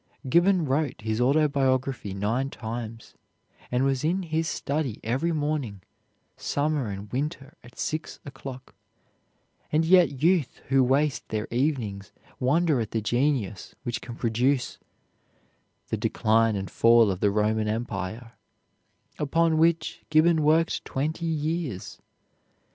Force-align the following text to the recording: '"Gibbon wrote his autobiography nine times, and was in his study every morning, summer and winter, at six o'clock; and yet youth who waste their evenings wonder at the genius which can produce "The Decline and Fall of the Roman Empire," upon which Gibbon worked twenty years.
'"Gibbon 0.29 0.65
wrote 0.65 0.99
his 1.01 1.21
autobiography 1.21 2.11
nine 2.15 2.49
times, 2.49 3.13
and 3.71 3.83
was 3.83 4.03
in 4.03 4.23
his 4.23 4.47
study 4.49 4.99
every 5.03 5.31
morning, 5.31 5.83
summer 6.35 6.87
and 6.87 7.11
winter, 7.11 7.55
at 7.63 7.77
six 7.77 8.19
o'clock; 8.25 8.73
and 9.71 9.85
yet 9.85 10.23
youth 10.23 10.59
who 10.69 10.83
waste 10.83 11.29
their 11.29 11.47
evenings 11.51 12.11
wonder 12.39 12.79
at 12.81 12.89
the 12.89 13.01
genius 13.01 13.75
which 13.83 14.01
can 14.01 14.15
produce 14.15 14.79
"The 15.89 15.97
Decline 15.97 16.55
and 16.55 16.67
Fall 16.71 17.11
of 17.11 17.19
the 17.19 17.29
Roman 17.29 17.67
Empire," 17.67 18.31
upon 19.19 19.59
which 19.59 20.03
Gibbon 20.09 20.41
worked 20.41 20.83
twenty 20.83 21.27
years. 21.27 22.01